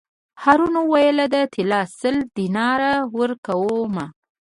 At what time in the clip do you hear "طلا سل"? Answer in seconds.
1.53-2.15